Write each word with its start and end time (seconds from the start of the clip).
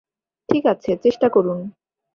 ঠিক 0.49 0.63
আছে, 0.65 0.91
চেষ্টা 1.03 1.27
করুন। 1.29 1.59